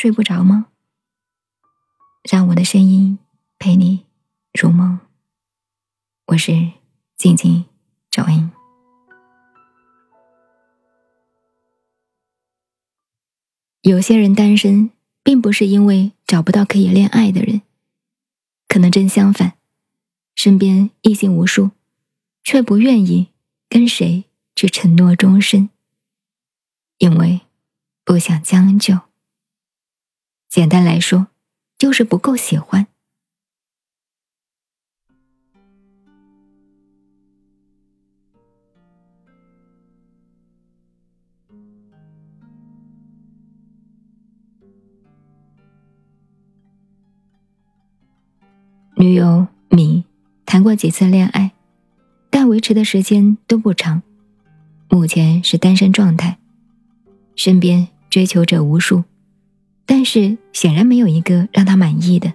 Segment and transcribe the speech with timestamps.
[0.00, 0.68] 睡不着吗？
[2.22, 3.18] 让我的声音
[3.58, 4.06] 陪你
[4.58, 4.98] 入梦。
[6.28, 6.72] 我是
[7.18, 7.66] 静静
[8.10, 8.50] 赵英。
[13.82, 14.90] 有些人单身，
[15.22, 17.60] 并不是因为找不到可以恋爱的人，
[18.68, 19.58] 可能正相反，
[20.34, 21.72] 身边异性无数，
[22.42, 23.28] 却不愿意
[23.68, 24.24] 跟谁
[24.56, 25.68] 去承诺终身，
[26.96, 27.42] 因为
[28.02, 29.09] 不想将就。
[30.50, 31.28] 简单来说，
[31.78, 32.88] 就是不够喜欢。
[48.96, 50.04] 女友米
[50.44, 51.52] 谈过几次恋爱，
[52.28, 54.02] 但维持的时间都不长，
[54.88, 56.40] 目前是单身状态，
[57.36, 59.04] 身边追求者无数，
[59.86, 62.32] 但是显然没有一个让他满意的。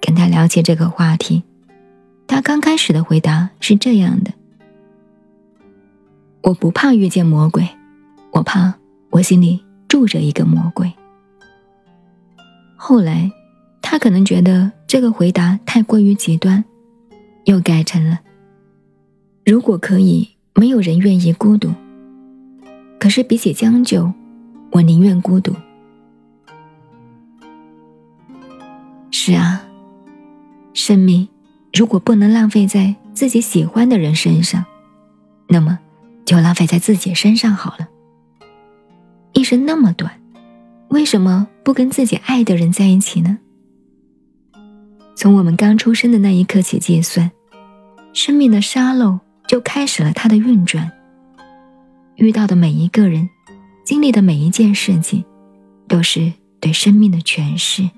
[0.00, 1.42] 跟他聊起这个话题，
[2.26, 4.32] 他刚开始的回答是这样的
[6.42, 7.68] ：“我不怕遇见魔鬼，
[8.32, 8.74] 我怕
[9.10, 10.92] 我心里住着一个魔鬼。”
[12.76, 13.30] 后来。
[13.82, 16.64] 他可能觉得这个回答太过于极端，
[17.46, 18.20] 又改成了
[19.44, 21.72] ：“如果可以，没有人愿意孤独。
[23.00, 24.12] 可是比起将就，
[24.70, 25.52] 我宁愿孤独。”
[29.30, 29.64] 是啊，
[30.74, 31.28] 生命
[31.72, 34.64] 如果不能浪费在自己喜欢的人身上，
[35.46, 35.78] 那么
[36.24, 37.88] 就浪费在自己身上好了。
[39.32, 40.20] 一生那么短，
[40.88, 43.38] 为什么不跟自己爱的人在一起呢？
[45.14, 47.30] 从我们刚出生的那一刻起计算，
[48.12, 50.90] 生命的沙漏就开始了它的运转。
[52.16, 53.30] 遇到的每一个人，
[53.84, 55.24] 经历的每一件事情，
[55.86, 57.88] 都是对生命的诠释。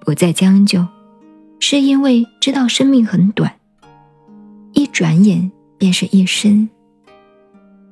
[0.00, 0.86] 不再将就，
[1.60, 3.54] 是因为知道生命很短，
[4.72, 6.68] 一转眼便是一生。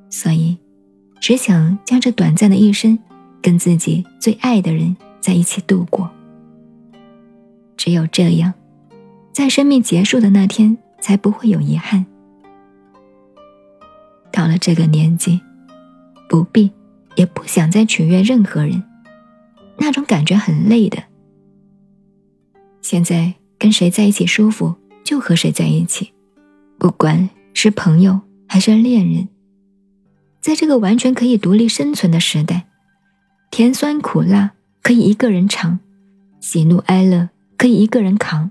[0.09, 0.57] 所以，
[1.21, 2.97] 只想将这短暂的一生，
[3.41, 6.09] 跟自己最爱的人在一起度过。
[7.77, 8.53] 只有这样，
[9.31, 12.05] 在生命结束的那天，才不会有遗憾。
[14.31, 15.39] 到了这个年纪，
[16.27, 16.71] 不必，
[17.15, 18.83] 也不想再取悦任何人，
[19.77, 21.03] 那种感觉很累的。
[22.89, 24.73] 现在跟谁在一起舒服，
[25.03, 26.11] 就和谁在一起，
[26.79, 29.29] 不管是朋友还是恋人。
[30.41, 32.65] 在这个完全可以独立生存的时代，
[33.51, 35.77] 甜酸苦辣可以一个人尝，
[36.39, 37.29] 喜怒哀乐。
[37.59, 38.49] 可以一个人扛，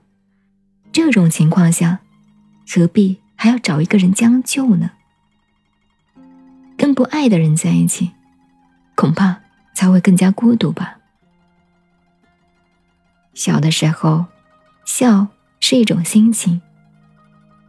[0.92, 1.98] 这种情况下，
[2.68, 4.92] 何必还要找一个人将就呢？
[6.76, 8.12] 跟不爱的人在一起，
[8.94, 9.40] 恐怕
[9.74, 10.97] 才会更加孤独吧。
[13.38, 14.24] 小的时候，
[14.84, 15.28] 笑
[15.60, 16.60] 是一种心情；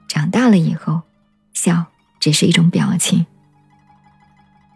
[0.07, 1.03] 长大了以后，
[1.53, 1.85] 笑
[2.19, 3.27] 只是一种表情。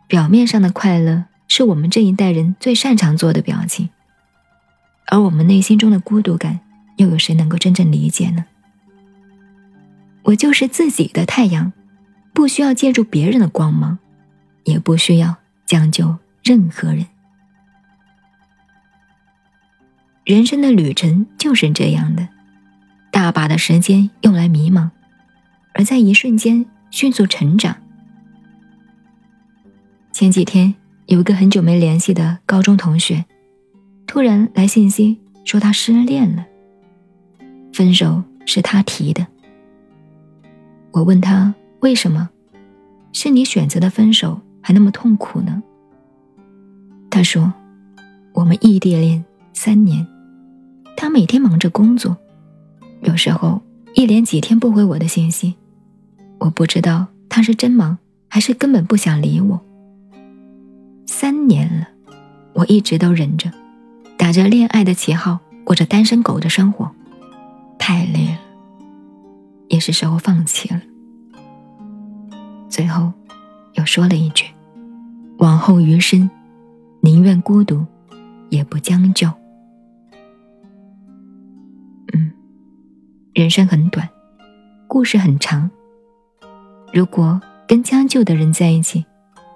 [0.08, 3.90] 表面上的快乐是我们这一代人最擅长做的表情。
[5.08, 6.60] 而我们内心中的孤独感，
[6.98, 8.46] 又有谁能够真正理解呢？
[10.22, 11.74] 我就是自己的太阳，
[12.34, 13.98] 不需要借助别人的光芒，
[14.64, 17.08] 也不需要将就任何人。
[20.26, 22.30] 人生的旅程就是这样的，
[23.12, 24.90] 大把的时间用来迷茫，
[25.74, 27.76] 而在一瞬间迅速成长。
[30.14, 30.76] 前几天
[31.08, 33.26] 有一个很久没联系的高中同学。
[34.06, 36.46] 突然来信息说他失恋了，
[37.74, 39.26] 分手是他提的。
[40.92, 42.30] 我问他为什么，
[43.12, 45.64] 是你选择的分手还那么痛苦呢？
[47.10, 47.52] 他说，
[48.34, 50.06] 我们异地恋三年，
[50.96, 52.16] 他每天忙着工作，
[53.02, 53.62] 有时候
[53.94, 55.56] 一连几天不回我的信息，
[56.40, 59.60] 我不知道他是真忙还是根本不想理我。
[61.06, 61.88] 三年了，
[62.54, 63.52] 我一直都忍着。
[64.18, 66.90] 打着恋爱的旗号，过着单身狗的生活，
[67.78, 68.40] 太累了，
[69.68, 70.82] 也是时候放弃了。
[72.70, 73.12] 最后，
[73.74, 74.46] 又说了一句
[75.40, 76.30] ：“往后余生，
[77.02, 77.86] 宁愿孤独，
[78.50, 79.30] 也不将就。”
[83.34, 84.08] 人生很短，
[84.88, 85.70] 故事很长。
[86.94, 89.04] 如果跟将就的人在一起，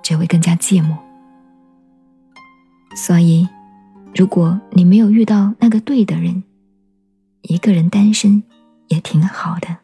[0.02, 0.98] 只会更加寂寞。
[2.96, 3.48] 所以。
[4.16, 6.44] 如果你没有遇到那个对的人，
[7.44, 8.42] 一个人单身
[8.88, 9.78] 也挺好的。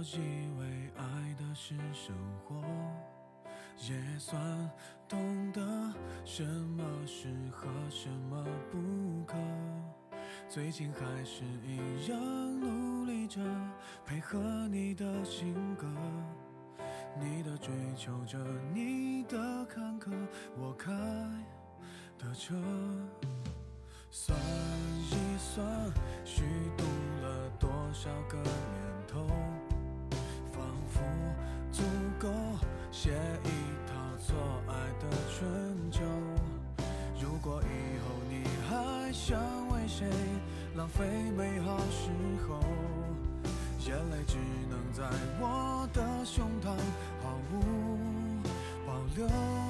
[0.00, 2.56] 我以为爱的是生活，
[3.76, 4.40] 也算
[5.06, 5.60] 懂得
[6.24, 8.42] 什么适合，什么
[8.72, 9.36] 不可。
[10.48, 13.42] 最近还是一样努力着，
[14.06, 14.38] 配合
[14.68, 15.86] 你的性格，
[17.20, 18.38] 你的追求着，
[18.72, 19.36] 你的
[19.66, 20.10] 坎坷，
[20.56, 20.90] 我开
[22.18, 22.54] 的车。
[24.10, 25.92] 算一算，
[26.24, 26.42] 虚
[26.74, 26.84] 度
[27.20, 29.26] 了多少个年头，
[31.00, 31.82] 不足
[32.18, 32.28] 够
[32.92, 33.10] 写
[33.44, 33.48] 一
[33.88, 34.36] 套错
[34.68, 36.02] 爱的春秋。
[37.20, 39.38] 如果以后你还想
[39.70, 40.06] 为谁
[40.76, 41.04] 浪费
[41.36, 42.10] 美好时
[42.46, 42.60] 候，
[43.86, 44.36] 眼泪只
[44.68, 45.04] 能在
[45.40, 46.76] 我的胸膛
[47.22, 47.56] 毫无
[48.86, 49.69] 保留。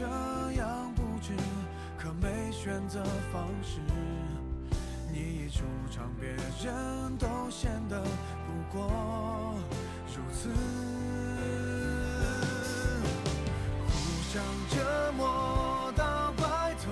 [0.00, 0.06] 这
[0.52, 1.34] 样不值
[1.98, 3.80] 可没选择方式
[5.12, 8.02] 你一出场别人都显得
[8.46, 9.54] 不过
[10.06, 10.48] 如此。
[13.88, 16.90] 互相折磨到白头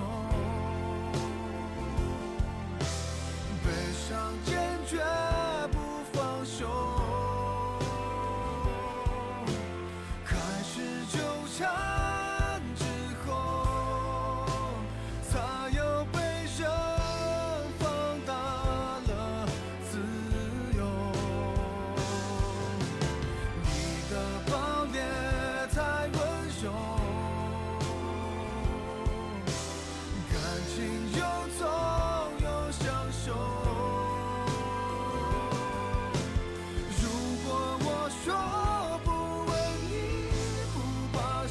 [3.63, 3.71] 悲
[4.07, 4.55] 伤坚
[4.85, 5.18] 决。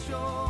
[0.09, 0.48] show.